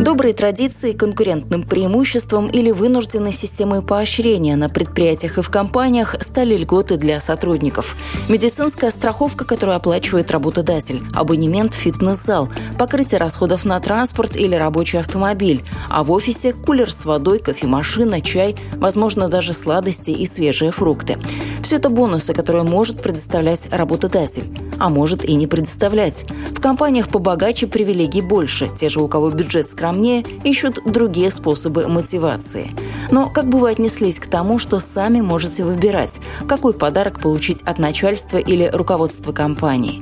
[0.00, 6.96] Добрые традиции, конкурентным преимуществом или вынужденной системой поощрения на предприятиях и в компаниях стали льготы
[6.96, 7.96] для сотрудников.
[8.26, 15.62] Медицинская страховка, которую оплачивает работодатель, абонемент в фитнес-зал, покрытие расходов на транспорт или рабочий автомобиль,
[15.90, 21.18] а в офисе кулер с водой, кофемашина, чай, возможно, даже сладости и свежие фрукты.
[21.62, 24.44] Все это бонусы, которые может предоставлять работодатель,
[24.78, 26.24] а может и не предоставлять.
[26.56, 28.68] В компаниях побогаче привилегий больше.
[28.68, 32.70] Те же, у кого бюджет скромнее, ищут другие способы мотивации.
[33.10, 37.78] Но как бы вы отнеслись к тому, что сами можете выбирать, какой подарок получить от
[37.78, 40.00] начальства или руководства компании?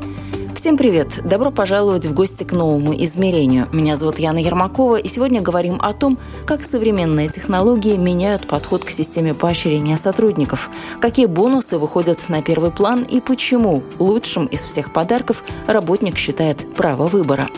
[0.55, 1.21] Всем привет!
[1.25, 3.69] Добро пожаловать в гости к новому измерению.
[3.73, 8.91] Меня зовут Яна Ермакова, и сегодня говорим о том, как современные технологии меняют подход к
[8.91, 10.69] системе поощрения сотрудников,
[11.01, 17.07] какие бонусы выходят на первый план и почему лучшим из всех подарков работник считает право
[17.07, 17.49] выбора.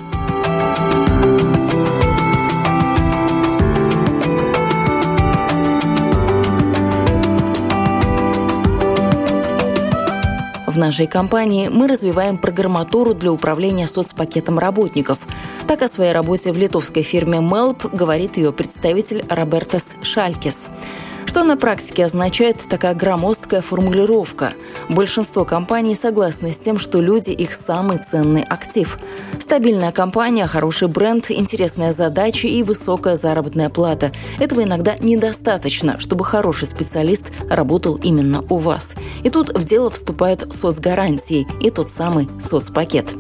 [10.80, 15.18] Нашей компании мы развиваем программатуру для управления соцпакетом работников.
[15.68, 20.64] Так о своей работе в литовской фирме Melp говорит ее представитель Робертас Шалькис.
[21.30, 24.52] Что на практике означает такая громоздкая формулировка?
[24.88, 28.98] Большинство компаний согласны с тем, что люди– их самый ценный актив.
[29.38, 34.10] Стабильная компания, хороший бренд, интересная задача и высокая заработная плата.
[34.40, 38.96] Этого иногда недостаточно, чтобы хороший специалист работал именно у вас.
[39.22, 43.14] И тут в дело вступают соцгарантии и тот самый соцпакет.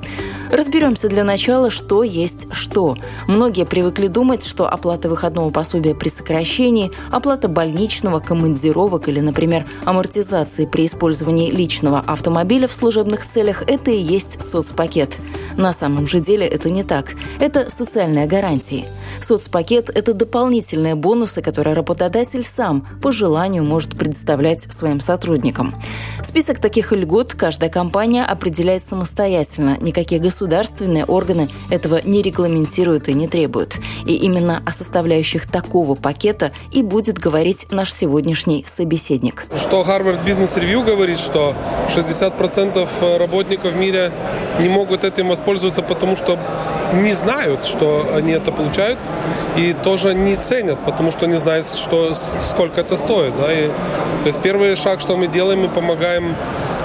[0.50, 2.96] Разберемся для начала, что есть что.
[3.28, 10.66] Многие привыкли думать, что оплата выходного пособия при сокращении, оплата больничного, командировок или, например, амортизации
[10.66, 15.18] при использовании личного автомобиля в служебных целях– это и есть соцпакет.
[15.56, 17.14] На самом же деле это не так.
[17.38, 18.86] Это социальные гарантии.
[19.20, 25.74] Соцпакет– это дополнительные бонусы, которые работодатель сам по желанию может предоставлять своим сотрудникам.
[26.22, 29.76] Список таких льгот каждая компания определяет самостоятельно.
[29.80, 33.76] Никакие государственные органы этого не регламентируют и не требуют.
[34.06, 39.44] И именно о составляющих такого пакета и будет говорить наш сегодняшний собеседник.
[39.54, 41.54] Что Harvard Business Review говорит, что
[41.94, 44.12] 60% работников в мире
[44.60, 46.38] не могут этим воспользоваться, потому что
[46.94, 48.98] не знают, что они это получают,
[49.58, 53.34] и тоже не ценят, потому что не знают, что, сколько это стоит.
[53.36, 53.52] Да?
[53.52, 56.34] И, то есть первый шаг, что мы делаем, мы помогаем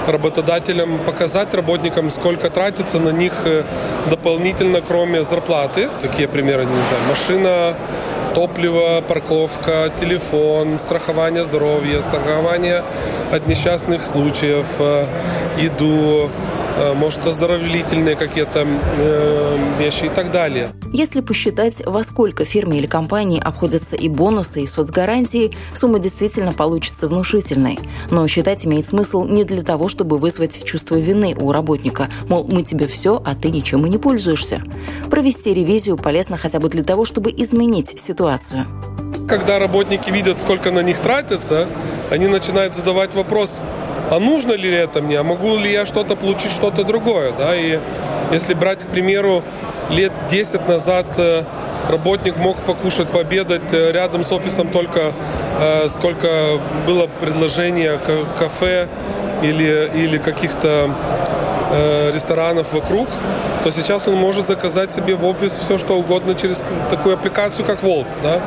[0.08, 3.64] работодателям показать работникам, сколько тратится на них э,
[4.10, 5.88] дополнительно, кроме зарплаты.
[6.00, 7.74] Такие примеры, не знаю, машина,
[8.34, 12.84] топливо, парковка, телефон, страхование здоровья, страхование
[13.32, 15.06] от несчастных случаев, э,
[15.58, 16.30] еду,
[16.94, 18.66] может, оздоровительные какие-то
[18.98, 20.70] э, вещи и так далее.
[20.92, 27.08] Если посчитать, во сколько фирме или компании обходятся и бонусы, и соцгарантии, сумма действительно получится
[27.08, 27.78] внушительной.
[28.10, 32.62] Но считать имеет смысл не для того, чтобы вызвать чувство вины у работника, мол, мы
[32.62, 34.62] тебе все, а ты ничем и не пользуешься.
[35.10, 38.66] Провести ревизию полезно хотя бы для того, чтобы изменить ситуацию.
[39.28, 41.68] Когда работники видят, сколько на них тратится,
[42.10, 43.60] они начинают задавать вопрос,
[44.10, 47.78] а нужно ли это мне, а могу ли я что-то получить, что-то другое, да, и
[48.32, 49.42] если брать, к примеру,
[49.90, 51.44] лет 10 назад э,
[51.90, 55.12] работник мог покушать, пообедать э, рядом с офисом только
[55.60, 57.98] э, сколько было предложение
[58.38, 58.88] кафе
[59.42, 60.90] или, или каких-то
[62.14, 63.08] ресторанов вокруг,
[63.64, 67.82] то сейчас он может заказать себе в офис все, что угодно через такую аппликацию, как
[67.82, 68.06] Volt.
[68.22, 68.40] Да?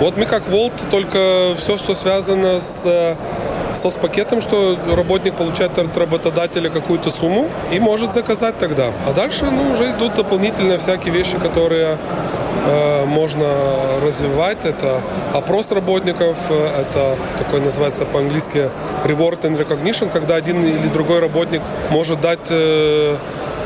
[0.00, 3.16] Вот мы как Volt, только все, что связано с
[3.76, 8.92] соцпакетом, что работник получает от работодателя какую-то сумму и может заказать тогда.
[9.06, 11.98] А дальше ну, уже идут дополнительные всякие вещи, которые
[12.66, 13.46] э, можно
[14.02, 14.64] развивать.
[14.64, 15.00] Это
[15.32, 18.70] опрос работников, э, это такой называется по-английски
[19.04, 23.16] reward and recognition, когда один или другой работник может дать э,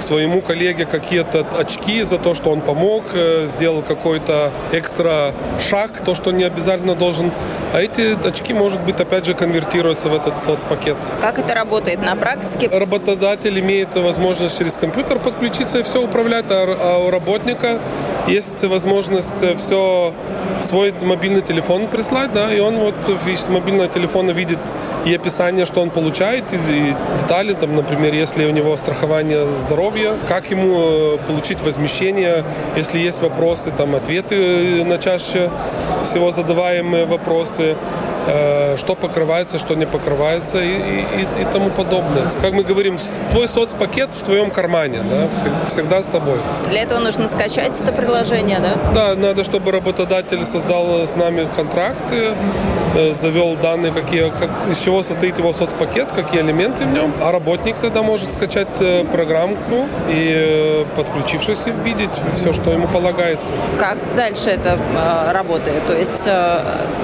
[0.00, 3.04] своему коллеге какие-то очки за то, что он помог,
[3.44, 5.34] сделал какой-то экстра
[5.68, 7.30] шаг, то, что не обязательно должен.
[7.72, 10.96] А эти очки, может быть, опять же конвертируются в этот соцпакет.
[11.20, 12.68] Как это работает на практике?
[12.68, 17.78] Работодатель имеет возможность через компьютер подключиться и все управлять, а, а у работника
[18.26, 20.12] есть возможность все
[20.60, 22.94] в свой мобильный телефон прислать, да, и он вот
[23.26, 24.58] из мобильного телефона видит
[25.04, 30.50] и описание, что он получает, и детали, там, например, если у него страхование здоровья, как
[30.50, 32.44] ему э, получить возмещение,
[32.76, 35.50] если есть вопросы, там, ответы на чаще
[36.04, 37.76] всего задаваемые вопросы, Э,
[38.76, 42.24] что покрывается, что не покрывается и, и, и тому подобное.
[42.42, 42.98] Как мы говорим,
[43.30, 45.28] твой соцпакет в твоем кармане, да,
[45.68, 46.38] всегда с тобой.
[46.68, 48.74] Для этого нужно скачать это приложение, да?
[48.94, 52.32] Да, надо, чтобы работодатель создал с нами контракты,
[52.94, 57.12] э, завел данные, какие, как, из чего состоит его соцпакет, какие элементы в нем.
[57.22, 63.52] А работник тогда может скачать э, программку и, подключившись, видеть все, что ему полагается.
[63.78, 64.78] Как дальше это
[65.32, 65.86] работает?
[65.86, 66.28] То есть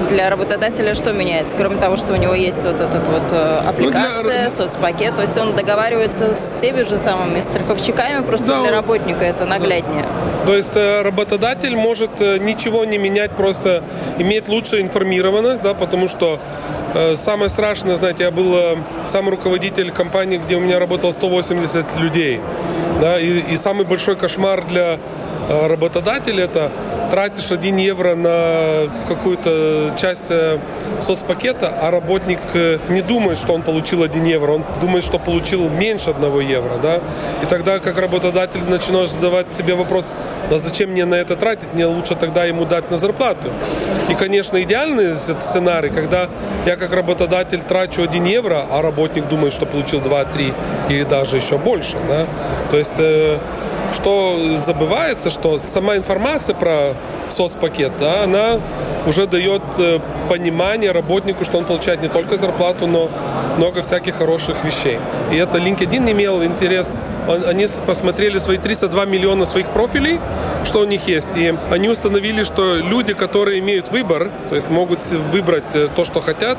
[0.09, 4.23] для работодателя что меняется, кроме того, что у него есть вот этот вот э, аппликация,
[4.23, 4.49] ну, для...
[4.49, 9.45] соцпакет, то есть он договаривается с теми же самыми страховщиками, просто да, для работника это
[9.45, 10.03] нагляднее.
[10.03, 10.47] Да.
[10.47, 13.83] То есть э, работодатель может э, ничего не менять, просто
[14.17, 16.39] иметь лучшую информированность, да, потому что
[17.15, 22.39] самое страшное, знаете, я был сам руководитель компании, где у меня работало 180 людей,
[23.01, 24.97] да, и, и самый большой кошмар для
[25.49, 26.71] работодателя это
[27.09, 30.59] тратишь 1 евро на какую-то часть э,
[30.99, 35.69] соцпакета, а работник э, не думает, что он получил 1 евро, он думает, что получил
[35.69, 36.99] меньше 1 евро, да,
[37.43, 40.11] и тогда как работодатель начинаешь задавать себе вопрос,
[40.51, 43.49] а зачем мне на это тратить, мне лучше тогда ему дать на зарплату.
[44.09, 46.29] И, конечно, идеальный сценарий, когда
[46.65, 50.53] я как работодатель трачу 1 евро, а работник думает, что получил 2-3
[50.89, 52.25] или даже еще больше, да,
[52.71, 53.37] то есть э,
[53.93, 56.93] что забывается, что сама информация про
[57.29, 58.59] соцпакет, да, она
[59.05, 59.99] уже дает э,
[60.29, 63.09] понимание работнику, что он получает не только зарплату, но
[63.57, 64.99] много всяких хороших вещей.
[65.31, 66.93] И это LinkedIn имел интерес.
[67.27, 70.19] Они посмотрели свои 32 миллиона своих профилей,
[70.63, 71.35] что у них есть.
[71.35, 76.21] И они установили, что люди, которые имеют выбор, то есть могут выбрать э, то, что
[76.21, 76.57] хотят,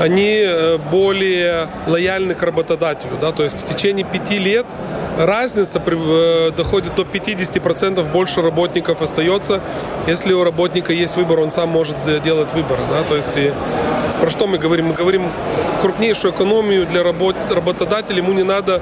[0.00, 3.18] они э, более лояльны к работодателю.
[3.20, 3.32] Да?
[3.32, 4.64] То есть в течение пяти лет
[5.18, 9.60] разница э, доходит до 50% больше работников остается.
[10.06, 12.78] Если у работника есть выбор, он сам может э, делать выбор.
[12.90, 13.02] Да?
[13.02, 13.52] То есть и
[14.22, 14.86] про что мы говорим?
[14.86, 15.30] Мы говорим
[15.82, 18.18] крупнейшую экономию для работ, работодателя.
[18.18, 18.80] Ему не надо,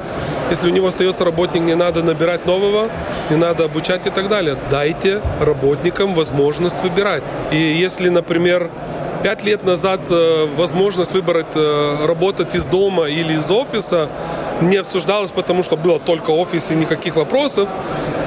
[0.50, 2.88] если у него остается работник, не надо набирать нового,
[3.30, 4.56] не надо обучать и так далее.
[4.70, 7.24] Дайте работникам возможность выбирать.
[7.50, 8.70] И если, например,
[9.22, 14.08] Пять лет назад э, возможность выбрать работать из дома или из офиса
[14.60, 17.68] не обсуждалось, потому что было только офис и никаких вопросов.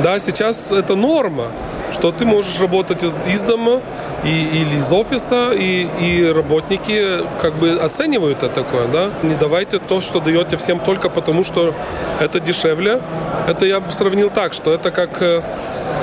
[0.03, 1.47] Да, сейчас это норма,
[1.91, 3.81] что ты можешь работать из, из дома
[4.23, 9.09] и, или из офиса, и, и работники как бы оценивают это такое, да.
[9.23, 11.73] Не давайте то, что даете всем только потому, что
[12.19, 13.01] это дешевле.
[13.47, 15.41] Это я бы сравнил так, что это как э,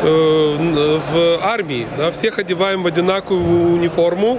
[0.02, 4.38] э в армии, да, всех одеваем в одинаковую униформу,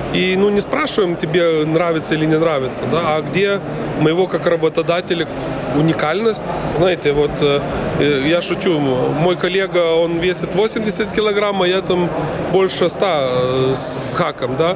[0.13, 3.59] и ну, не спрашиваем, тебе нравится или не нравится, да, а где
[3.99, 5.27] моего как работодателя
[5.75, 6.47] уникальность.
[6.75, 7.61] Знаете, вот э,
[8.27, 12.09] я шучу, мой коллега, он весит 80 килограмм, а я там
[12.51, 13.75] больше 100 э,
[14.11, 14.75] с хаком, да.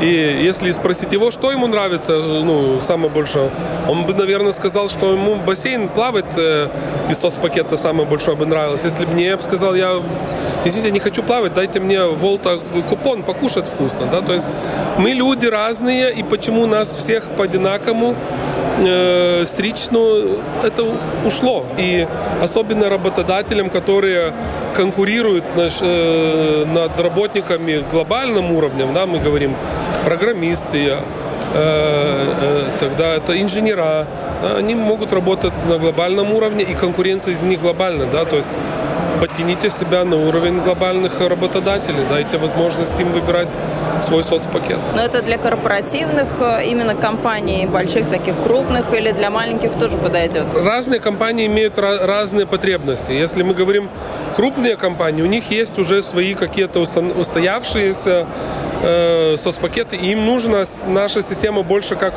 [0.00, 3.50] И если спросить его, что ему нравится, ну, самое большое,
[3.88, 6.68] он бы, наверное, сказал, что ему бассейн плавать э,
[7.10, 8.84] из соцпакета самое большое бы нравилось.
[8.84, 10.02] Если бы мне, я бы сказал, я,
[10.64, 12.58] извините, не хочу плавать, дайте мне волта
[12.88, 14.20] купон покушать вкусно, да.
[14.20, 14.48] То есть
[14.98, 18.14] мы люди разные, и почему нас всех по одинаковому
[18.78, 20.84] э, стричь, ну, это
[21.26, 21.64] ушло.
[21.78, 22.06] И
[22.42, 24.32] особенно работодателям, которые
[24.74, 29.54] конкурируют наш, э, над работниками глобальным уровнем, да, мы говорим
[30.04, 31.00] программисты, э,
[31.54, 34.06] э, тогда это инженера,
[34.56, 38.50] они могут работать на глобальном уровне, и конкуренция из них глобальная, да, то есть
[39.20, 43.48] подтяните себя на уровень глобальных работодателей, дайте возможность им выбирать
[44.02, 44.78] свой соцпакет.
[44.94, 50.46] Но это для корпоративных э, именно компаний, больших таких крупных или для маленьких тоже подойдет?
[50.54, 53.12] Разные компании имеют разные потребности.
[53.12, 53.88] Если мы говорим
[54.36, 58.26] крупные компании, у них есть уже свои какие-то устоявшиеся
[58.82, 62.14] э, соцпакеты, и им нужна наша система больше как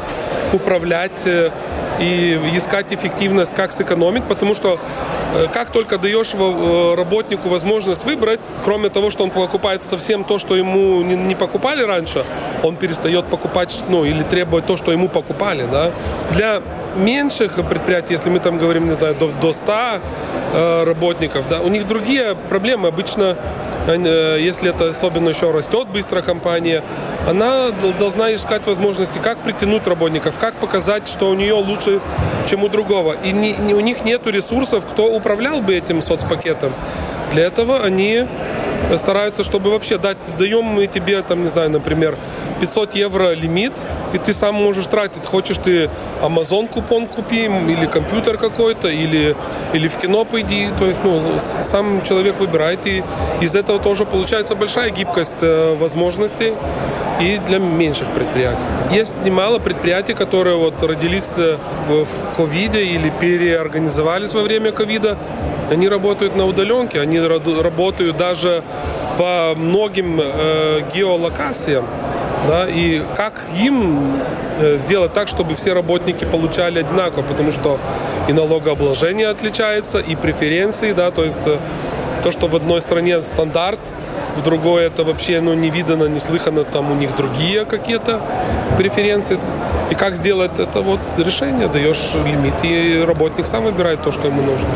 [0.53, 1.51] управлять э,
[1.99, 4.79] и искать эффективность, как сэкономить, потому что
[5.35, 10.37] э, как только даешь э, работнику возможность выбрать, кроме того, что он покупает совсем то,
[10.37, 12.23] что ему не покупали раньше,
[12.63, 15.91] он перестает покупать, ну, или требовать то, что ему покупали, да.
[16.31, 16.61] Для
[16.95, 19.73] меньших предприятий, если мы там говорим, не знаю, до, до 100
[20.53, 22.87] э, работников, да, у них другие проблемы.
[22.87, 23.37] Обычно,
[23.93, 26.83] если это особенно еще растет быстро компания,
[27.27, 31.99] она должна искать возможности, как притянуть работников, как показать, что у нее лучше,
[32.49, 33.15] чем у другого.
[33.23, 36.73] И не, не, у них нет ресурсов, кто управлял бы этим соцпакетом.
[37.31, 38.25] для этого они
[38.95, 42.15] стараются, чтобы вообще дать, даем мы тебе, там, не знаю, например,
[42.59, 43.73] 500 евро лимит,
[44.13, 45.25] и ты сам можешь тратить.
[45.25, 45.89] Хочешь ты
[46.21, 49.35] Amazon купон купи, или компьютер какой-то, или,
[49.73, 50.69] или в кино пойди.
[50.79, 53.03] То есть, ну, сам человек выбирает, и
[53.41, 56.53] из этого тоже получается большая гибкость э, возможностей
[57.19, 58.61] и для меньших предприятий.
[58.91, 65.17] Есть немало предприятий, которые вот родились э, в, в ковиде или переорганизовались во время ковида.
[65.69, 68.63] Они работают на удаленке, они работают даже
[69.17, 71.85] по многим э, геолокациям.
[72.47, 74.21] Да, и как им
[74.59, 77.77] э, сделать так, чтобы все работники получали одинаково, потому что
[78.27, 81.57] и налогообложение отличается, и преференции, да, то есть э,
[82.23, 83.79] то, что в одной стране стандарт,
[84.37, 88.21] в другой это вообще ну, не видано, не слыхано, там у них другие какие-то
[88.77, 89.39] преференции.
[89.89, 94.41] И как сделать это вот решение, даешь лимит, и работник сам выбирает то, что ему
[94.41, 94.67] нужно.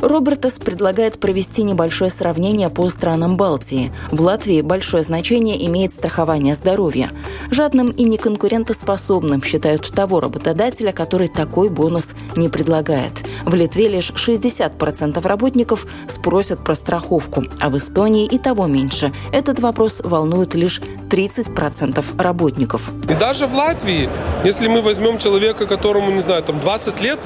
[0.00, 3.92] Робертас предлагает провести небольшое сравнение по странам Балтии.
[4.10, 7.10] В Латвии большое значение имеет страхование здоровья.
[7.50, 13.26] Жадным и неконкурентоспособным считают того работодателя, который такой бонус не предлагает.
[13.44, 19.12] В Литве лишь 60% работников спросят про страховку, а в Эстонии и того меньше.
[19.32, 22.90] Этот вопрос волнует лишь 30% работников.
[23.08, 24.08] И даже в Латвии,
[24.44, 27.18] если мы возьмем человека, которому, не знаю, там 20 лет,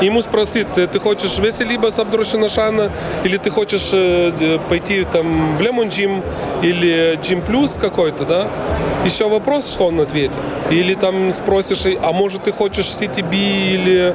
[0.00, 2.90] ему спросить, ты хочешь веселибо с Абдуршинашана,
[3.24, 6.22] или ты хочешь э, пойти там в Лемон Джим,
[6.62, 8.48] или Джим Плюс какой-то, да?
[9.04, 10.36] Еще вопрос, что он ответит.
[10.70, 14.14] Или там спросишь, а может ты хочешь CTB или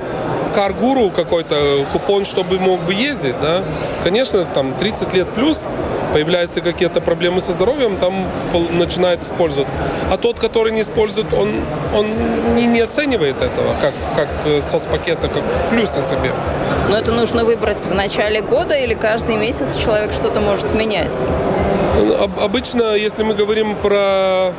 [0.55, 3.63] Каргуру какой-то купон, чтобы мог бы ездить, да?
[4.03, 5.67] Конечно, там 30 лет плюс,
[6.13, 8.27] появляются какие-то проблемы со здоровьем, там
[8.71, 9.67] начинает использовать.
[10.11, 11.49] А тот, который не использует, он,
[11.95, 12.07] он
[12.55, 16.31] не, не оценивает этого как, как э, соцпакета, как плюсы себе.
[16.89, 21.25] Но это нужно выбрать в начале года или каждый месяц человек что-то может менять?
[22.41, 24.53] Обычно, если мы говорим про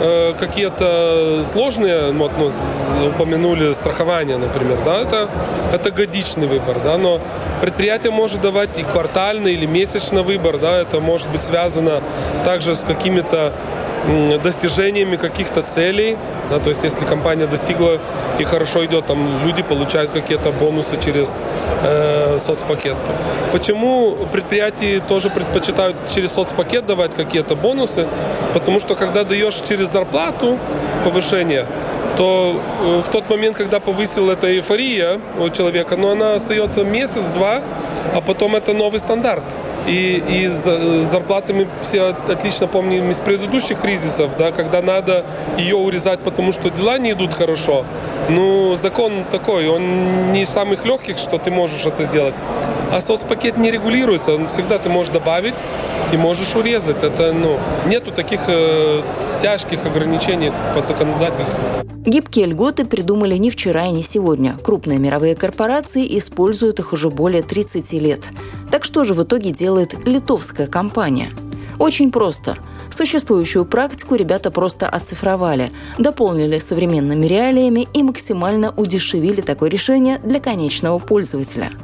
[0.00, 2.50] э, какие-то сложные, вот, ну,
[3.08, 5.28] упомянули страхование, например, да, это,
[5.72, 7.20] это годичный выбор, да, но
[7.60, 12.02] предприятие может давать и квартальный или месячный выбор, да, это может быть связано
[12.44, 13.52] также с какими-то
[14.42, 16.16] достижениями каких-то целей.
[16.50, 17.98] Да, то есть если компания достигла
[18.38, 21.40] и хорошо идет, там люди получают какие-то бонусы через
[21.82, 22.96] э, соцпакет.
[23.52, 28.06] Почему предприятия тоже предпочитают через соцпакет давать какие-то бонусы?
[28.54, 30.58] Потому что когда даешь через зарплату
[31.04, 31.66] повышение,
[32.16, 37.62] то э, в тот момент, когда повысил эта эйфория у человека, но она остается месяц-два,
[38.14, 39.44] а потом это новый стандарт.
[39.88, 40.48] И, и
[41.04, 45.24] зарплаты мы все отлично помним из предыдущих кризисов, да, когда надо
[45.56, 47.86] ее урезать, потому что дела не идут хорошо.
[48.28, 52.34] Ну, закон такой, он не из самых легких, что ты можешь это сделать.
[52.90, 55.54] А соцпакет не регулируется, он всегда ты можешь добавить
[56.12, 57.02] и можешь урезать.
[57.02, 59.02] Это, ну, нету таких э,
[59.42, 61.62] тяжких ограничений по законодательству.
[62.06, 64.56] Гибкие льготы придумали не вчера и не сегодня.
[64.62, 68.28] Крупные мировые корпорации используют их уже более 30 лет.
[68.70, 71.30] Так что же в итоге делает литовская компания?
[71.78, 72.56] Очень просто.
[72.88, 80.98] Существующую практику ребята просто оцифровали, дополнили современными реалиями и максимально удешевили такое решение для конечного
[80.98, 81.70] пользователя–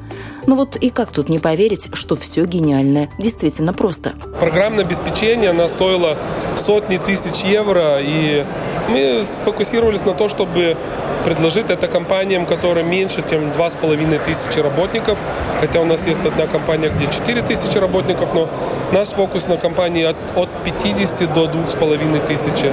[0.47, 4.15] ну вот и как тут не поверить, что все гениальное действительно просто.
[4.41, 6.17] Программное обеспечение, она стоила
[6.57, 8.45] сотни тысяч евро, и
[8.89, 10.77] мы сфокусировались на то, чтобы
[11.25, 15.19] предложить это компаниям, которые меньше, чем 2,5 тысячи работников.
[15.61, 18.49] Хотя у нас есть одна компания, где 4 тысячи работников, но
[18.93, 22.73] наш фокус на компании от, от 50 до 2,5 тысячи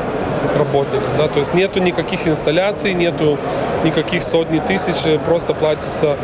[0.58, 1.18] работников.
[1.18, 1.28] Да?
[1.28, 3.38] То есть нету никаких инсталляций, нету
[3.84, 4.96] никаких сотни тысяч,
[5.26, 6.18] просто платится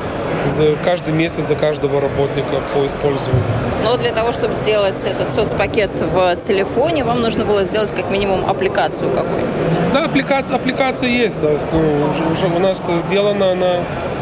[0.45, 3.43] за каждый месяц за каждого работника по использованию.
[3.83, 8.49] Но для того, чтобы сделать этот соцпакет в телефоне, вам нужно было сделать как минимум
[8.49, 9.93] аппликацию какую-нибудь.
[9.93, 11.41] Да, аппликация, аппликация есть.
[11.41, 14.16] Есть, ну, уже, уже у нас сделана она Э,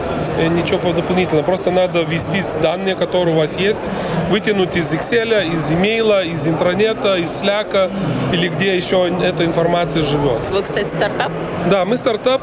[0.49, 1.45] ничего дополнительного.
[1.45, 3.85] Просто надо ввести данные, которые у вас есть,
[4.29, 7.91] вытянуть из Excel, из имейла, из интернета, из Slack
[8.31, 10.39] или где еще эта информация живет.
[10.51, 11.31] Вы, кстати, стартап?
[11.69, 12.41] Да, мы стартап.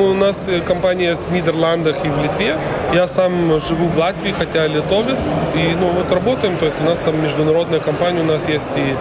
[0.00, 2.56] У нас компания в Нидерландах и в Литве.
[2.92, 5.32] Я сам живу в Латвии, хотя литовец.
[5.54, 6.56] И ну, вот работаем.
[6.56, 8.94] То есть у нас там международная компания, у нас есть и,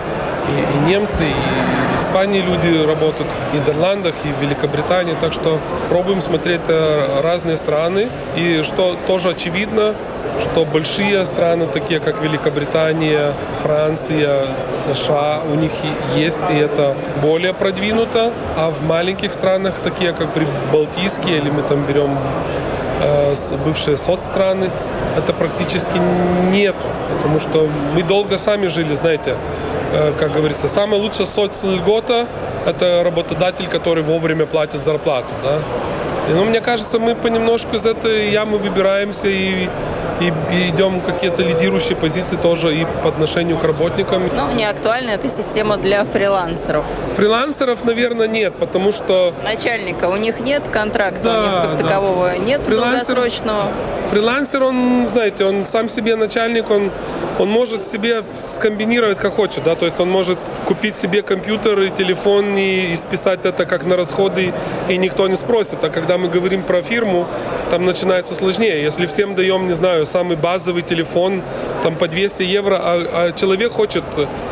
[0.50, 5.16] и, и немцы, и Испании люди работают, в Нидерландах и в Великобритании.
[5.20, 5.60] Так что
[5.90, 8.08] пробуем смотреть э, разные страны.
[8.36, 9.96] И что тоже очевидно,
[10.42, 15.72] что большие страны, такие как Великобритания, Франция, США, у них
[16.16, 18.32] есть, и это более продвинуто.
[18.58, 20.28] А в маленьких странах, такие как
[20.72, 22.18] Балтийские, или мы там берем
[23.02, 23.34] э,
[23.66, 24.70] бывшие соцстраны,
[25.18, 25.98] это практически
[26.52, 29.36] нету, потому что мы долго сами жили, знаете,
[30.20, 32.28] как говорится, самая лучшая соцльгота–
[32.66, 35.60] это работодатель, который вовремя платит зарплату, да.
[36.30, 39.70] И, ну, мне кажется, мы понемножку из этой ямы выбираемся и
[40.28, 44.24] и, и идем какие-то лидирующие позиции тоже и по отношению к работникам.
[44.36, 46.86] Ну, не актуальна эта система для фрилансеров.
[47.16, 49.34] Фрилансеров, наверное, нет, потому что...
[49.44, 51.84] Начальника, у них нет контракта, да, у них как да.
[51.84, 53.16] такового нет Фрилансер...
[53.16, 53.64] долгосрочного.
[54.10, 56.92] Фрилансер, он, знаете, он сам себе начальник, он,
[57.40, 60.38] он может себе скомбинировать как хочет, да, то есть он может
[60.68, 64.54] купить себе компьютер и телефон и, и списать это как на расходы,
[64.88, 65.84] и никто не спросит.
[65.84, 67.28] А когда мы говорим про фирму,
[67.74, 68.84] там начинается сложнее.
[68.84, 71.42] Если всем даем, не знаю, самый базовый телефон,
[71.82, 74.04] там по 200 евро, а, а человек хочет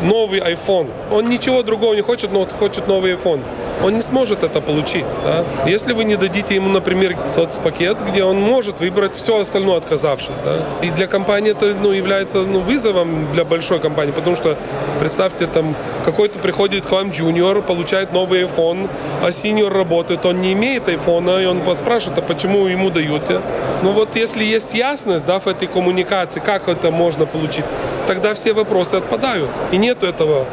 [0.02, 3.40] новый iPhone, он ничего другого не хочет, но хочет новый iPhone
[3.82, 5.04] он не сможет это получить.
[5.24, 5.44] Да?
[5.66, 10.38] Если вы не дадите ему, например, соцпакет, где он может выбрать все остальное, отказавшись.
[10.44, 10.58] Да?
[10.82, 14.56] И для компании это ну, является ну, вызовом для большой компании, потому что,
[14.98, 15.74] представьте, там
[16.04, 18.88] какой-то приходит к вам джуниор, получает новый iPhone,
[19.22, 23.40] а синьор работает, он не имеет iPhone, и он спрашивает, а почему ему даете?
[23.82, 27.64] Ну вот если есть ясность да, в этой коммуникации, как это можно получить,
[28.06, 29.50] тогда все вопросы отпадают.
[29.72, 30.46] И нет этого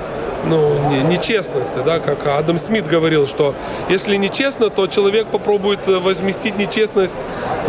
[0.46, 3.56] ну, нечестности, да, как Адам Смит говорил, что
[3.90, 7.16] если нечестно, то человек попробует э, возместить нечестность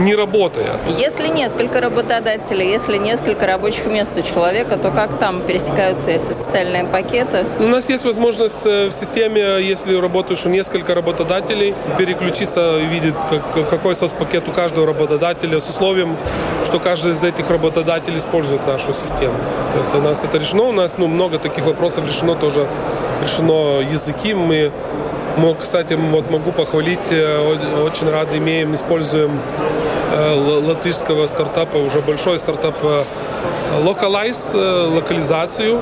[0.01, 0.77] не работая.
[0.89, 6.85] Если несколько работодателей, если несколько рабочих мест у человека, то как там пересекаются эти социальные
[6.85, 7.45] пакеты?
[7.59, 13.15] У нас есть возможность э, в системе, если работаешь у несколько работодателей, переключиться и видеть,
[13.29, 16.17] как, какой соцпакет у каждого работодателя с условием,
[16.65, 19.35] что каждый из этих работодателей использует нашу систему.
[19.75, 22.67] То есть у нас это решено, у нас ну, много таких вопросов решено тоже
[23.23, 24.35] решено языки.
[24.35, 24.73] Мы
[25.37, 29.31] мы, кстати, вот могу похвалить, э, очень рады имеем, используем
[30.11, 33.03] латышского стартапа, уже большой стартап э,
[33.79, 35.81] Localize, локализацию,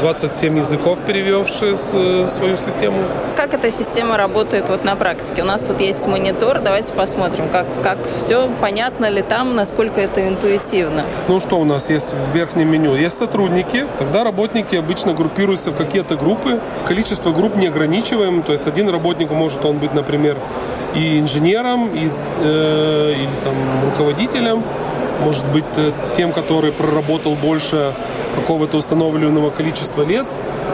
[0.00, 3.02] 27 языков перевевшие свою систему.
[3.36, 5.42] Как эта система работает вот на практике?
[5.42, 10.26] У нас тут есть монитор, давайте посмотрим, как, как все, понятно ли там, насколько это
[10.26, 11.04] интуитивно.
[11.26, 12.94] Ну что у нас есть в верхнем меню?
[12.94, 18.68] Есть сотрудники, тогда работники обычно группируются в какие-то группы, количество групп не ограничиваем, то есть
[18.68, 20.36] один работник может он быть, например,
[20.96, 22.10] и инженером, и,
[22.42, 23.54] э, или там
[23.90, 24.62] руководителем,
[25.22, 27.94] может быть э, тем, который проработал больше
[28.34, 30.26] какого-то установленного количества лет,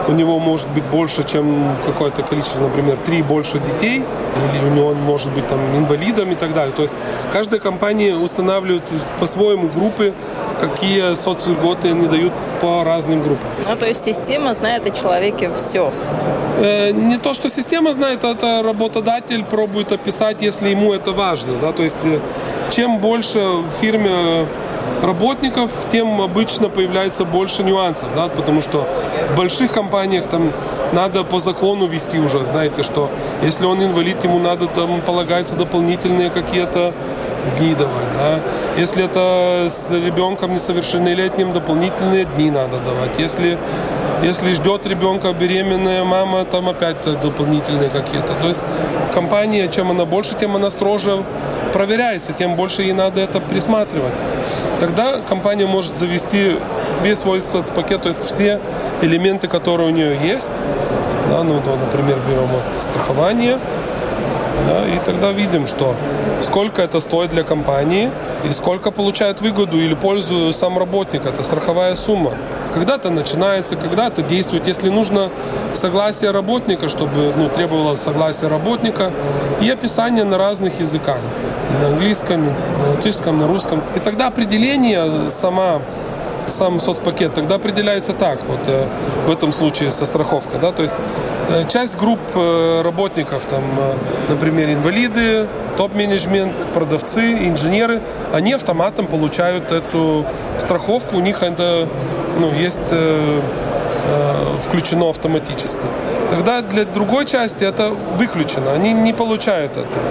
[0.07, 4.03] у него может быть больше, чем какое-то количество, например, три больше детей,
[4.53, 6.73] или у него он может быть там инвалидом и так далее.
[6.75, 6.95] То есть
[7.31, 8.83] каждая компания устанавливает
[9.19, 10.13] по-своему группы,
[10.63, 13.47] какие соцльготы они дают по разным группам.
[13.69, 15.91] Ну, то есть система знает о человеке все.
[16.59, 21.53] Э, не то, что система знает, это работодатель пробует описать, если ему это важно.
[21.61, 21.71] Да?
[21.71, 22.19] То есть э,
[22.71, 24.45] чем больше в фирме
[25.01, 28.87] работников, тем обычно появляется больше нюансов, да, потому что
[29.33, 30.51] в больших компаниях там
[30.93, 33.09] надо по закону вести уже, знаете, что
[33.41, 36.93] если он инвалид, ему надо там полагается дополнительные какие-то
[37.57, 38.39] дни давать, да.
[38.77, 43.17] Если это с ребенком несовершеннолетним, дополнительные дни надо давать.
[43.19, 43.57] Если
[44.23, 48.33] если ждет ребенка беременная мама, там опять дополнительные какие-то.
[48.41, 48.63] То есть
[49.13, 51.23] компания, чем она больше, тем она строже
[51.73, 54.13] проверяется, тем больше ей надо это присматривать.
[54.79, 56.55] Тогда компания может завести
[57.01, 58.61] весь свой соцпакет, то есть все
[59.01, 60.51] элементы, которые у нее есть.
[61.29, 63.57] Да, ну, да, например, берем вот страхование,
[64.67, 65.95] да, и тогда видим, что
[66.41, 68.11] сколько это стоит для компании
[68.47, 71.25] и сколько получает выгоду или пользу сам работник.
[71.25, 72.31] Это страховая сумма.
[72.73, 74.67] Когда-то начинается, когда-то действует.
[74.67, 75.29] Если нужно
[75.73, 79.11] согласие работника, чтобы ну, требовалось согласие работника
[79.61, 81.19] и описание на разных языках.
[81.71, 83.81] И на английском, и на латышском, на русском.
[83.95, 85.81] И тогда определение сама
[86.45, 88.85] сам соцпакет тогда определяется так, вот э,
[89.25, 90.95] в этом случае со страховкой, да, то есть
[91.69, 93.93] часть групп э, работников, там, э,
[94.29, 98.01] например, инвалиды, топ-менеджмент, продавцы, инженеры,
[98.31, 100.25] они автоматом получают эту
[100.59, 101.87] страховку, у них это
[102.39, 103.41] ну, есть э,
[104.07, 105.85] э, включено автоматически.
[106.29, 110.03] Тогда для другой части это выключено, они не получают этого.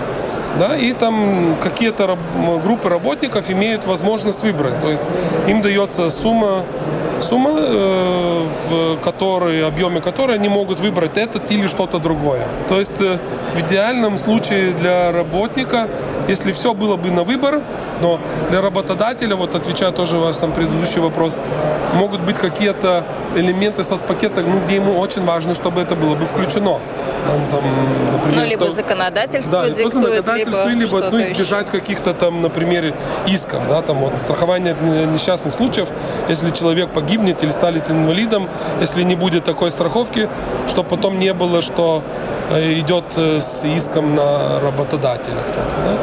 [0.59, 2.19] Да, и там какие-то
[2.63, 4.79] группы работников имеют возможность выбрать.
[4.81, 5.05] То есть
[5.49, 6.65] им дается сумма,
[7.23, 12.47] сумма э, в которой, объеме которой они могут выбрать этот или что-то другое.
[12.69, 13.19] То есть э,
[13.55, 15.89] в идеальном случае для работника
[16.29, 17.61] если все было бы на выбор,
[18.01, 21.39] но для работодателя, вот отвечая тоже у вас там предыдущий вопрос,
[21.95, 23.05] могут быть какие-то
[23.37, 26.79] элементы соцпакета, ну, где ему очень важно, чтобы это было бы включено.
[27.27, 27.63] Там, там,
[28.13, 28.75] например, ну, либо что...
[28.75, 32.95] законодательство да, диктует, законодательство, либо, либо ну, избежать каких-то там, например,
[33.27, 34.75] исков, да, там вот страхование
[35.13, 35.89] несчастных случаев,
[36.29, 38.49] если человек погибнет или станет инвалидом,
[38.81, 40.29] если не будет такой страховки,
[40.69, 42.03] чтобы потом не было, что
[42.51, 45.97] э, идет э, с иском на работодателя кто-то, да?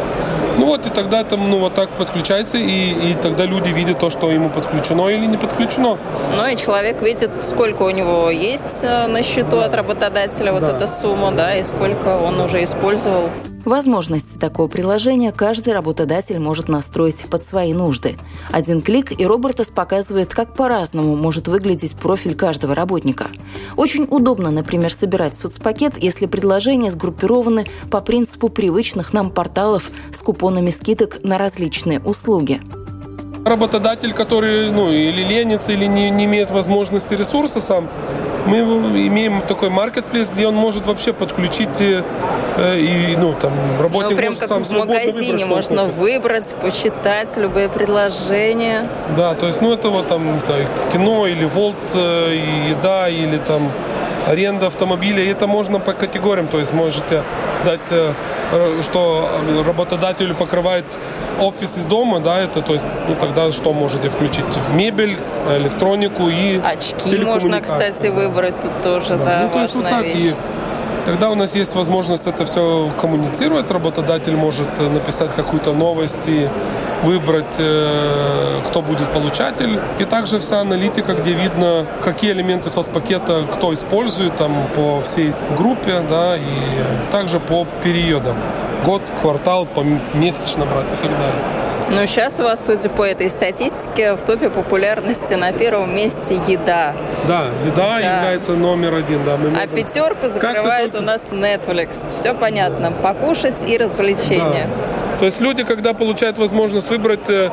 [0.60, 4.10] Ну вот, и тогда там, ну, вот так подключается, и, и тогда люди видят то,
[4.10, 5.98] что ему подключено или не подключено.
[6.36, 10.76] Ну, и человек видит, сколько у него есть э, на счету от работодателя вот да.
[10.76, 13.30] эта сумма, да, и сколько он уже использовал.
[13.70, 18.18] Возможности такого приложения каждый работодатель может настроить под свои нужды.
[18.52, 23.28] Один клик, и Робертос показывает, как по-разному может выглядеть профиль каждого работника.
[23.76, 30.72] Очень удобно, например, собирать соцпакет, если предложения сгруппированы по принципу привычных нам порталов с купонами
[30.72, 32.62] скидок на различные услуги.
[33.46, 37.88] Работодатель, который ну, или ленится, или не, не имеет возможности ресурса сам,
[38.46, 42.04] мы имеем такой маркетплейс, где он может вообще подключить э,
[42.58, 48.88] и, ну, там, работник ну, прям как в магазине выбрать, можно выбрать, посчитать любые предложения.
[49.16, 53.38] Да, то есть, ну, это вот там, не знаю, кино или волт, э, еда или
[53.38, 53.72] там
[54.30, 55.24] аренда автомобиля.
[55.24, 57.24] И это можно по категориям, то есть можете
[57.66, 58.14] дать, э,
[58.84, 59.30] что
[59.66, 60.86] работодателю покрывает
[61.40, 64.46] офис из дома, да, это, то есть, ну, тогда что можете включить?
[64.46, 65.18] В мебель,
[65.58, 70.04] электронику и Очки можно, кстати, выбрать тут тоже, да, да ну, то есть, вот так,
[70.04, 70.20] вещь.
[70.20, 70.34] И
[71.06, 76.48] тогда у нас есть возможность это все коммуницировать, работодатель может э, написать какую-то новость и
[77.04, 79.80] выбрать, э, кто будет получатель.
[80.00, 86.02] И также вся аналитика, где видно, какие элементы соцпакета кто использует там, по всей группе,
[86.08, 88.36] да, и также по периодам.
[88.86, 89.68] Год, квартал,
[90.14, 91.60] месячно брать и так далее.
[91.92, 96.94] Ну, сейчас у вас, судя по этой статистике, в топе популярности на первом месте еда.
[97.28, 98.18] Да, еда да.
[98.18, 99.26] является номер один.
[99.26, 99.60] Да, мы можем...
[99.64, 102.16] А пятерку закрывает у нас Netflix.
[102.16, 102.92] Все понятно.
[102.92, 104.68] Покушать и развлечения.
[104.68, 105.09] Да.
[105.20, 107.50] То есть люди, когда получают возможность выбрать, э,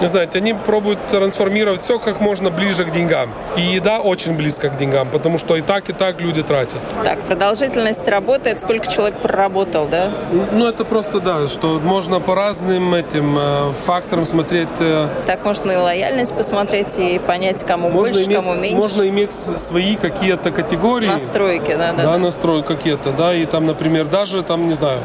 [0.00, 3.30] не знаете, они пробуют трансформировать все как можно ближе к деньгам.
[3.56, 6.80] И еда очень близко к деньгам, потому что и так, и так люди тратят.
[7.04, 10.10] Так, продолжительность работы, это сколько человек проработал, да?
[10.52, 14.68] Ну, это просто, да, что можно по разным этим э, факторам смотреть.
[14.78, 18.76] Э, так можно и лояльность посмотреть, и понять, кому можно больше, иметь, кому меньше.
[18.76, 21.08] Можно иметь свои какие-то категории.
[21.08, 22.02] Настройки, да, да.
[22.02, 25.00] Да, настройки какие-то, да, и там, например, даже там, не знаю,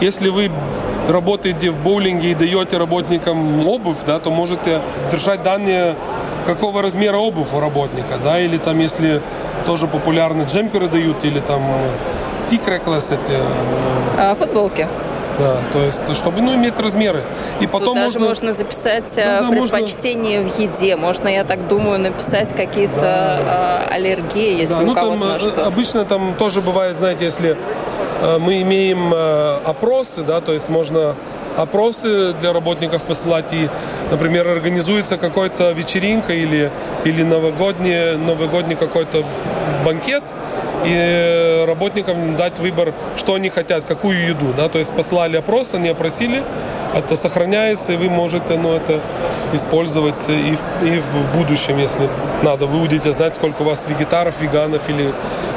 [0.00, 0.50] если вы
[1.08, 5.96] работаете в боулинге и даете работникам обувь, да, то можете держать данные,
[6.46, 9.22] какого размера обувь у работника, да, или там, если
[9.66, 11.62] тоже популярны джемперы дают, или там
[12.48, 13.36] тикреклас эти.
[14.18, 14.86] А, футболки.
[15.38, 17.22] Да, то есть, чтобы ну, иметь размеры.
[17.60, 20.54] И потом Тут даже можно, можно записать да, да, предпочтение можно...
[20.54, 20.96] в еде.
[20.96, 23.82] Можно, я так думаю, написать какие-то да.
[23.90, 25.66] аллергии, если да, у ну, кого-то там, что.
[25.66, 27.89] Обычно там тоже бывает, знаете, если Э,
[28.38, 31.14] мы имеем э, опросы, да, то есть можно
[31.56, 33.52] опросы для работников посылать.
[33.52, 33.68] И,
[34.10, 36.70] например, организуется какой-то вечеринка или,
[37.04, 39.24] или новогодний, новогодний какой-то
[39.84, 40.22] банкет,
[40.84, 45.88] и работникам дать выбор, что они хотят, какую еду, да, то есть послали опрос, они
[45.88, 46.42] опросили,
[46.94, 49.00] это сохраняется, и вы можете, ну, это
[49.52, 52.08] использовать и в, и в будущем, если
[52.42, 52.66] надо.
[52.66, 55.12] Вы будете знать, сколько у вас вегетаров, веганов или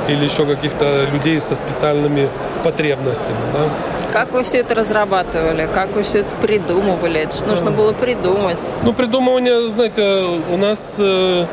[0.07, 2.29] или еще каких-то людей со специальными
[2.63, 3.37] потребностями.
[3.53, 3.69] Да?
[4.11, 5.67] Как вы все это разрабатывали?
[5.73, 7.21] Как вы все это придумывали?
[7.21, 8.59] Это же нужно было придумать.
[8.83, 11.45] Ну, придумывание, знаете, у нас э,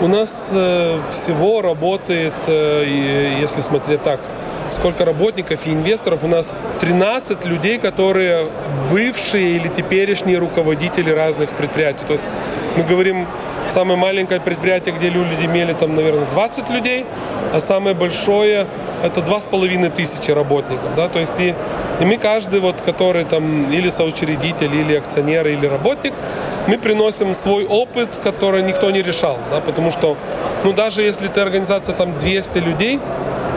[0.00, 4.20] у нас э, всего работает, э, если смотреть так,
[4.70, 8.46] сколько работников и инвесторов, у нас 13 людей, которые
[8.90, 12.04] бывшие или теперешние руководители разных предприятий.
[12.06, 12.28] То есть
[12.76, 13.26] мы говорим
[13.68, 17.04] Самое маленькое предприятие, где люди имели там, наверное, 20 людей,
[17.52, 18.66] а самое большое
[19.02, 20.94] это два с половиной тысячи работников.
[20.94, 21.08] Да?
[21.08, 21.54] То есть и,
[22.00, 26.14] и мы каждый, вот, который там или соучредитель, или акционер, или работник,
[26.66, 29.38] мы приносим свой опыт, который никто не решал.
[29.50, 29.60] Да?
[29.60, 30.16] Потому что,
[30.64, 33.00] ну, даже если ты организация там 200 людей,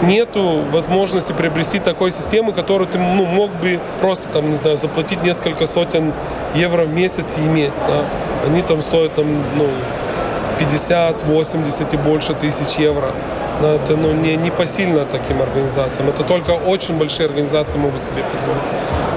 [0.03, 5.23] нету возможности приобрести такой системы, которую ты ну, мог бы просто там, не знаю, заплатить
[5.23, 6.13] несколько сотен
[6.55, 7.73] евро в месяц и иметь.
[7.87, 8.47] Да?
[8.47, 9.25] Они там стоят там,
[9.57, 9.67] ну,
[10.59, 13.11] 50, 80 и больше тысяч евро.
[13.61, 16.09] Но это ну, не, не посильно таким организациям.
[16.09, 18.61] Это только очень большие организации могут себе позволить.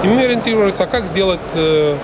[0.02, 1.96] И мы ориентируемся, а как сделать э,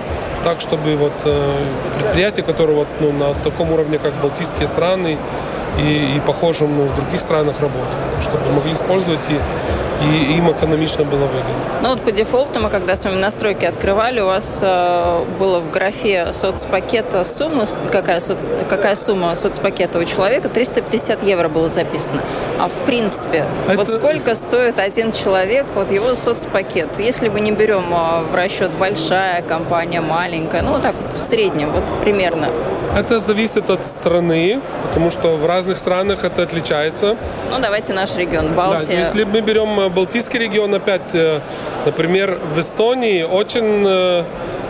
[0.45, 1.65] так, чтобы вот, э,
[1.99, 5.19] предприятия, которые вот, ну, на таком уровне, как Балтийские страны,
[5.79, 9.39] и, и похожим ну, в других странах работают, чтобы могли использовать и
[10.03, 11.55] и им экономично было выгодно.
[11.83, 15.71] Ну вот по дефолту мы, когда с вами настройки открывали, у вас э, было в
[15.71, 22.23] графе соцпакета сумма, какая, соц, какая сумма соцпакета у человека, 350 евро было записано.
[22.59, 23.77] А в принципе, Это...
[23.77, 26.99] вот сколько стоит один человек, вот его соцпакет?
[26.99, 31.19] Если мы не берем э, в расчет большая компания, маленькая, ну вот так вот в
[31.19, 32.49] среднем, вот примерно.
[32.97, 37.17] Это зависит от страны, потому что в разных странах это отличается.
[37.51, 38.97] Ну давайте наш регион, Балтия.
[38.97, 41.41] Да, если мы берем э, Балтийский регион опять, э,
[41.87, 44.25] например, в Эстонии очень э,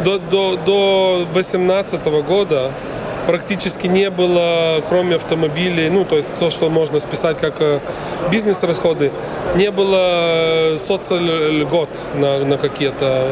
[0.04, 2.72] до, до, до 18 года
[3.28, 7.56] практически не было, кроме автомобилей, ну, то есть то, что можно списать как
[8.30, 9.12] бизнес-расходы,
[9.54, 13.28] не было соцльгот на, на какие-то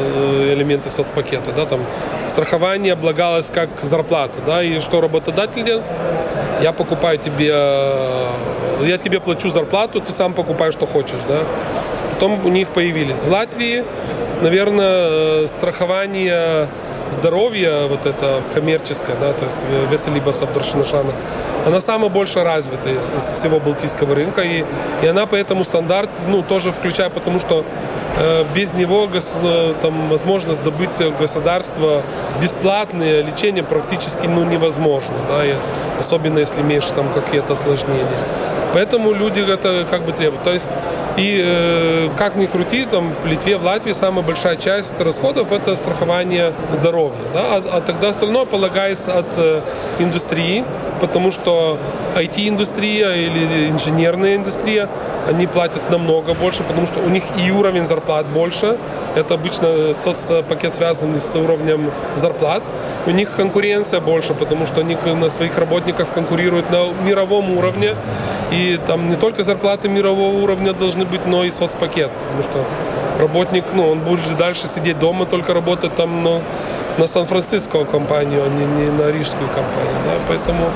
[0.53, 1.79] элементы соцпакета, да, там
[2.27, 5.85] страхование облагалось как зарплата, да, и что работодатель делает?
[6.61, 7.55] Я покупаю тебе,
[8.81, 11.39] я тебе плачу зарплату, ты сам покупаешь, что хочешь, да.
[12.13, 13.19] Потом у них появились.
[13.23, 13.83] В Латвии,
[14.41, 16.67] наверное, э, страхование
[17.11, 19.59] здоровья, вот это коммерческое, да, то есть
[19.91, 21.13] Веселиба Сабдуршинушана,
[21.65, 24.63] она самая больше развита из, из всего балтийского рынка, и,
[25.01, 27.65] и она поэтому стандарт, ну, тоже включая, потому что
[28.17, 32.01] э, без него э, там, возможность добыть государство
[32.41, 35.55] бесплатное лечение практически ну, невозможно, да, и
[35.99, 38.05] особенно если имеешь там какие-то осложнения.
[38.77, 40.43] Поэтому люди это как бы требуют.
[40.43, 40.69] То есть
[41.17, 45.75] и э, как ни крути, там в Литве, в Латвии самая большая часть расходов это
[45.75, 47.17] страхование здоровья.
[47.33, 47.41] Да?
[47.55, 49.61] А, а тогда остальное полагается от э,
[49.97, 50.63] индустрии,
[51.01, 51.79] потому что
[52.15, 54.89] IT-индустрия или инженерная индустрия,
[55.27, 58.77] они платят намного больше, потому что у них и уровень зарплат больше.
[59.15, 62.61] Это обычно соцпакет связан с уровнем зарплат.
[63.07, 67.95] У них конкуренция больше, потому что они на своих работников конкурируют на мировом уровне.
[68.51, 72.11] И там не только зарплаты мирового уровня должны быть, но и соцпакет.
[72.11, 72.65] Потому что
[73.17, 76.41] работник, ну, он будет дальше сидеть дома, только работать там, но
[76.97, 79.95] на Сан-Франциско компанию, а не, не на рижскую компанию.
[80.05, 80.11] Да?
[80.27, 80.69] Поэтому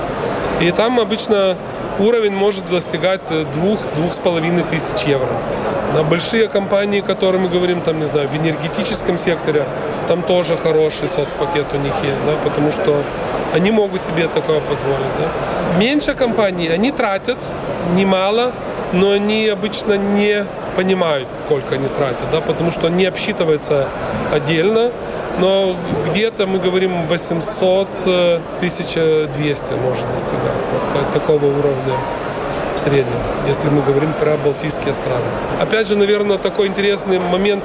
[0.61, 1.57] и там обычно
[2.01, 3.21] уровень может достигать
[3.53, 5.29] двух-двух с половиной тысяч евро.
[5.95, 9.65] На большие компании, о которых мы говорим, там, не знаю, в энергетическом секторе,
[10.07, 13.03] там тоже хороший соцпакет у них есть, да, потому что
[13.53, 15.13] они могут себе такое позволить.
[15.19, 15.79] Да.
[15.79, 17.37] Меньше компаний, они тратят
[17.95, 18.53] немало,
[18.93, 23.87] но они обычно не понимают, сколько они тратят, да, потому что не обсчитывается
[24.33, 24.91] отдельно,
[25.39, 25.75] но
[26.09, 30.63] где-то мы говорим 800 1200 может достигать
[30.93, 31.95] вот такого уровня
[32.75, 35.25] в среднем, если мы говорим про Балтийские страны.
[35.59, 37.63] Опять же, наверное, такой интересный момент,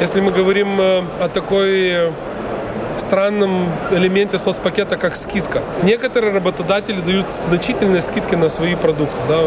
[0.00, 2.12] если мы говорим э, о такой
[2.98, 5.62] странном элементе соцпакета, как скидка.
[5.82, 9.16] Некоторые работодатели дают значительные скидки на свои продукты.
[9.28, 9.42] Да.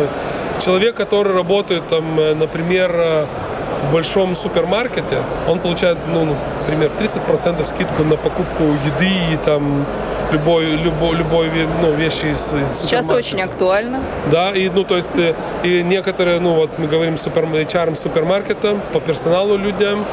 [0.64, 3.26] Человек, который работает, там, э, например, э,
[3.84, 9.86] в большом супермаркете, он получает, ну, например, 30% скидку на покупку еды и там
[10.32, 11.50] любой, любой, любой
[11.82, 14.00] ну, вещи из, из Сейчас очень актуально.
[14.32, 18.78] Да, и, ну, то есть, э, и некоторые, ну, вот мы говорим супер, HR супермаркета,
[18.94, 20.06] по персоналу людям,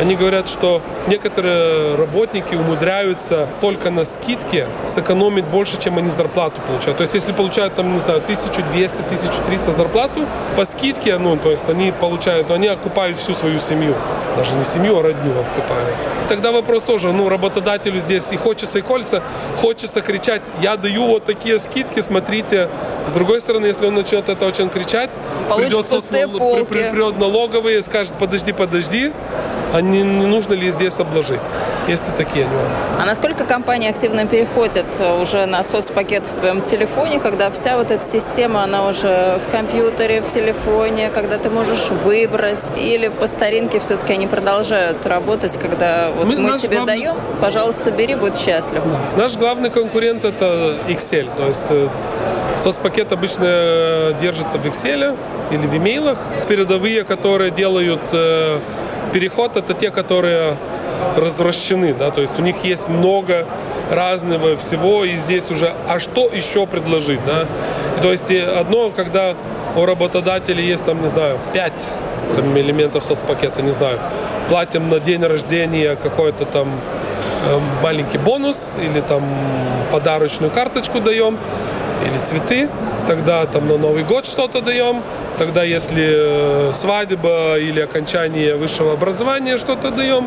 [0.00, 6.96] они говорят, что некоторые работники умудряются только на скидке сэкономить больше, чем они зарплату получают.
[6.96, 10.24] То есть, если получают, там, не знаю, 1200-1300 зарплату,
[10.56, 13.94] по скидке, ну, то есть, они получают, они окупают всю свою семью.
[14.36, 15.94] Даже не семью, а родню окупают.
[16.28, 19.22] Тогда вопрос тоже, ну, работодателю здесь и хочется, и колется,
[19.60, 22.70] хочется кричать, я даю вот такие скидки, смотрите.
[23.06, 25.10] С другой стороны, если он начнет это очень кричать,
[25.54, 26.64] придет, соцнал...
[26.64, 29.12] придет налоговые скажет, подожди, подожди,
[29.72, 31.40] а не, не нужно ли здесь обложить?
[31.88, 32.84] Есть и такие нюансы.
[32.98, 37.90] А насколько компании активно переходят э, уже на соцпакет в твоем телефоне, когда вся вот
[37.90, 43.80] эта система, она уже в компьютере, в телефоне, когда ты можешь выбрать, или по старинке
[43.80, 46.98] все-таки они продолжают работать, когда вот мы, мы тебе главный...
[46.98, 48.82] даем, пожалуйста, бери, будь счастлив.
[49.16, 51.88] Наш главный конкурент это Excel, то есть э,
[52.58, 55.16] соцпакет обычно э, держится в Excel
[55.50, 56.18] или в имейлах.
[56.48, 58.00] Передовые, которые делают
[59.12, 60.56] переход, это те, которые
[61.16, 63.46] развращены, да, то есть у них есть много
[63.90, 67.46] разного всего, и здесь уже, а что еще предложить, да?
[68.02, 69.34] То есть одно, когда
[69.76, 71.84] у работодателя есть там, не знаю, пять
[72.36, 73.98] там, элементов соцпакета, не знаю,
[74.48, 79.24] платим на день рождения какой-то там э, маленький бонус или там
[79.90, 81.38] подарочную карточку даем,
[82.06, 82.68] или цветы,
[83.06, 85.02] тогда там на Новый год что-то даем,
[85.38, 90.26] тогда если э, свадьба или окончание высшего образования что-то даем,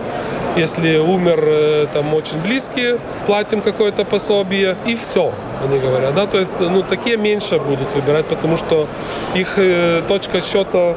[0.56, 4.76] если умер э, там очень близкий, платим какое-то пособие.
[4.86, 5.34] И все,
[5.64, 8.88] они говорят, да, то есть, ну, такие меньше будут выбирать, потому что
[9.36, 10.96] их э, точка счета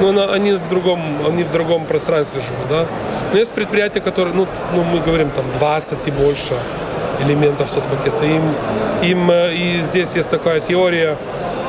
[0.00, 2.86] но они в другом, они в другом пространстве живут, да.
[3.32, 6.54] Но есть предприятия, которые, ну, ну мы говорим там 20 и больше
[7.22, 8.24] элементов соцпакета.
[8.24, 8.42] Им,
[9.02, 11.16] им э, и здесь есть такая теория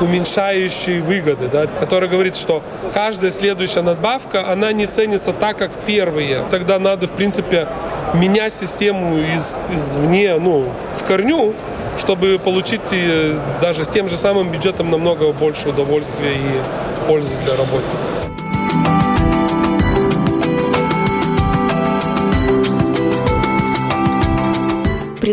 [0.00, 6.42] уменьшающей выгоды, да, которая говорит, что каждая следующая надбавка, она не ценится так, как первые.
[6.50, 7.66] Тогда надо, в принципе,
[8.14, 11.54] менять систему из, извне, ну, в корню,
[11.98, 17.56] чтобы получить э, даже с тем же самым бюджетом намного больше удовольствия и пользы для
[17.56, 18.15] работников.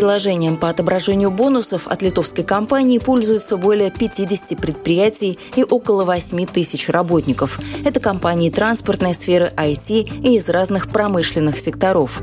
[0.04, 6.90] Приложением по отображению бонусов от литовской компании пользуются более 50 предприятий и около 8 тысяч
[6.90, 7.58] работников.
[7.86, 12.20] Это компании транспортной сферы, IT и из разных промышленных секторов.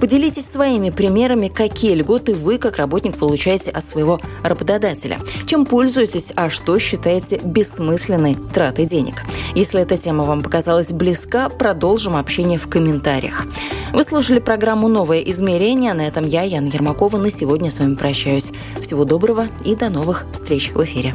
[0.00, 5.18] Поделитесь своими примерами, какие льготы вы, как работник, получаете от своего работодателя.
[5.46, 9.22] Чем пользуетесь, а что считаете бессмысленной тратой денег.
[9.54, 13.46] Если эта тема вам показалась близка, продолжим общение в комментариях.
[13.92, 15.94] Вы слушали программу «Новое измерение».
[15.94, 18.52] На этом я, Яна Ермакова, на сегодня с вами прощаюсь.
[18.80, 21.14] Всего доброго и до новых встреч в эфире.